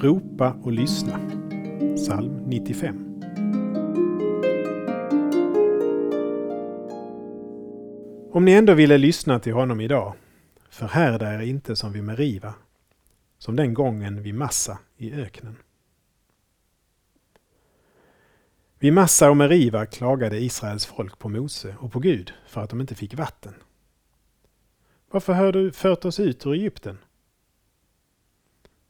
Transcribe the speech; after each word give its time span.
Ropa 0.00 0.52
och 0.62 0.72
lyssna. 0.72 1.20
Psalm 1.96 2.36
95. 2.46 3.20
Om 8.32 8.44
ni 8.44 8.52
ändå 8.52 8.74
ville 8.74 8.98
lyssna 8.98 9.40
till 9.40 9.52
honom 9.52 9.80
idag, 9.80 10.14
förhärda 10.70 11.34
er 11.34 11.40
inte 11.40 11.76
som 11.76 11.92
vid 11.92 12.04
Meriva, 12.04 12.54
som 13.38 13.56
den 13.56 13.74
gången 13.74 14.22
vid 14.22 14.34
Massa 14.34 14.78
i 14.96 15.12
öknen. 15.12 15.56
Vid 18.78 18.92
Massa 18.92 19.30
och 19.30 19.36
Meriva 19.36 19.86
klagade 19.86 20.38
Israels 20.40 20.86
folk 20.86 21.18
på 21.18 21.28
Mose 21.28 21.76
och 21.80 21.92
på 21.92 21.98
Gud 21.98 22.32
för 22.46 22.60
att 22.60 22.70
de 22.70 22.80
inte 22.80 22.94
fick 22.94 23.14
vatten. 23.14 23.54
Varför 25.10 25.32
har 25.32 25.52
du 25.52 25.72
fört 25.72 26.04
oss 26.04 26.20
ut 26.20 26.46
ur 26.46 26.52
Egypten? 26.52 26.98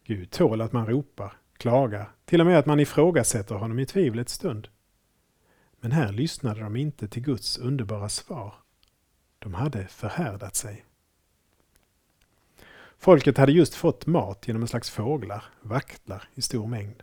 Gud 0.09 0.31
tål 0.31 0.61
att 0.61 0.73
man 0.73 0.87
ropar, 0.87 1.33
klagar, 1.57 2.11
till 2.25 2.41
och 2.41 2.47
med 2.47 2.59
att 2.59 2.67
man 2.67 2.81
ifrågasätter 2.81 3.55
honom 3.55 3.79
i 3.79 3.87
tvivlets 3.87 4.33
stund. 4.33 4.69
Men 5.81 5.93
här 5.93 6.13
lyssnade 6.13 6.61
de 6.61 6.77
inte 6.77 7.09
till 7.09 7.23
Guds 7.23 7.59
underbara 7.59 8.09
svar. 8.09 8.55
De 9.39 9.55
hade 9.55 9.87
förhärdat 9.87 10.57
sig. 10.57 10.85
Folket 12.99 13.39
hade 13.39 13.53
just 13.53 13.75
fått 13.75 14.07
mat 14.07 14.49
genom 14.49 14.63
en 14.63 14.69
slags 14.69 14.91
fåglar, 14.91 15.45
vaktlar 15.61 16.29
i 16.35 16.43
stor 16.43 16.67
mängd, 16.67 17.03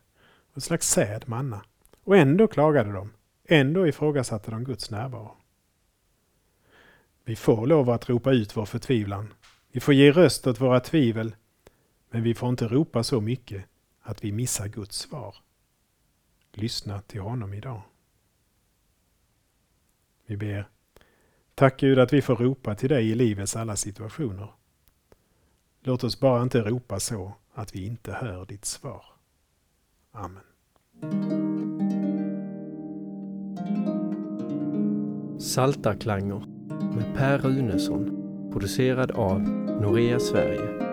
och 0.50 0.58
en 0.58 0.62
slags 0.62 0.90
säd, 0.90 1.23
manna. 1.28 1.62
Och 2.03 2.17
ändå 2.17 2.48
klagade 2.48 2.92
de, 2.92 3.14
ändå 3.48 3.88
ifrågasatte 3.88 4.52
de 4.52 4.64
Guds 4.64 4.92
närvaro. 4.92 5.38
Vi 7.26 7.36
får 7.36 7.67
lov 7.67 7.90
att 7.90 8.09
ropa 8.09 8.31
ut 8.31 8.58
vår 8.58 8.66
förtvivlan. 8.66 9.34
Vi 9.72 9.80
får 9.80 9.94
ge 9.94 10.12
röst 10.12 10.48
åt 10.48 10.62
våra 10.62 10.80
tvivel. 10.80 11.36
Men 12.16 12.24
vi 12.24 12.34
får 12.34 12.50
inte 12.50 12.68
ropa 12.68 13.04
så 13.04 13.22
mycket 13.22 13.66
att 14.02 14.23
vi 14.23 14.31
missar 14.31 14.67
Guds 14.67 14.98
svar. 14.98 15.36
Lyssna 16.52 17.02
till 17.02 17.22
honom 17.22 17.53
idag. 17.53 17.81
Vi 20.26 20.38
ber. 20.38 20.70
Tack 21.56 21.80
Gud 21.80 22.00
att 22.00 22.14
vi 22.14 22.22
får 22.22 22.36
ropa 22.36 22.76
till 22.76 22.89
dig 22.89 23.09
i 23.09 23.16
livets 23.16 23.56
alla 23.56 23.76
situationer. 23.76 24.48
Låt 25.81 26.04
oss 26.04 26.20
bara 26.20 26.44
inte 26.44 26.62
ropa 26.62 27.00
så 27.00 27.34
att 27.54 27.76
vi 27.76 27.86
inte 27.86 28.12
hör 28.12 28.45
ditt 28.45 28.66
svar. 28.66 29.06
Amen. 30.11 30.44
Saltarklanger 35.39 36.45
med 36.95 37.16
Per 37.16 37.38
Runesson 37.38 38.22
producerad 38.52 39.11
av 39.11 39.42
Norea 39.82 40.20
Sverige 40.20 40.84